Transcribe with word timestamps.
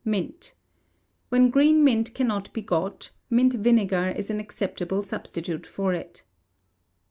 Mint. 0.03 0.55
When 1.29 1.51
green 1.51 1.83
mint 1.83 2.15
cannot 2.15 2.51
be 2.53 2.63
got, 2.63 3.11
mint 3.29 3.53
vinegar 3.53 4.07
is 4.17 4.31
an 4.31 4.39
acceptable 4.39 5.03
substitute 5.03 5.67
for 5.67 5.93
it. 5.93 6.23